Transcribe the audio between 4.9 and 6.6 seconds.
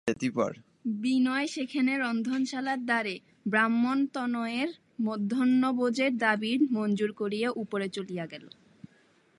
মধ্যাহ্নভোজনের দাবি